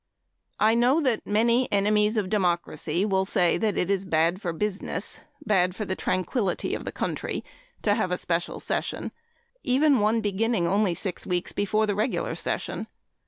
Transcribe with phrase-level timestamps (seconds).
[0.59, 5.21] I know that many enemies of democracy will say that it is bad for business,
[5.45, 7.43] bad for the tranquility of the country,
[7.83, 9.11] to have a special session
[9.61, 12.87] even one beginning only six weeks before the regular session.